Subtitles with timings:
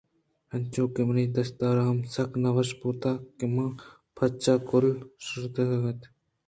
[0.53, 3.67] انچو کہ منی دشتار ہم سک نہ وش بوتگ کہ من
[4.15, 6.01] پرچہ کُبل پرٛوشائینتگ اَت